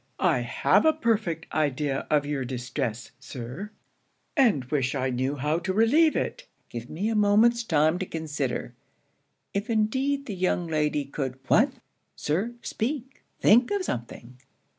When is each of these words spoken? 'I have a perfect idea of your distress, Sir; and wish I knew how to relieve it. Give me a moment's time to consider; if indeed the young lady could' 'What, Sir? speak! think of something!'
'I 0.17 0.39
have 0.39 0.83
a 0.83 0.93
perfect 0.93 1.45
idea 1.53 2.07
of 2.09 2.25
your 2.25 2.43
distress, 2.43 3.11
Sir; 3.19 3.69
and 4.35 4.65
wish 4.65 4.95
I 4.95 5.11
knew 5.11 5.35
how 5.35 5.59
to 5.59 5.73
relieve 5.73 6.15
it. 6.15 6.47
Give 6.69 6.89
me 6.89 7.07
a 7.09 7.15
moment's 7.15 7.63
time 7.63 7.99
to 7.99 8.07
consider; 8.07 8.73
if 9.53 9.69
indeed 9.69 10.25
the 10.25 10.33
young 10.33 10.65
lady 10.65 11.05
could' 11.05 11.37
'What, 11.47 11.73
Sir? 12.15 12.55
speak! 12.63 13.21
think 13.41 13.69
of 13.69 13.83
something!' 13.83 14.39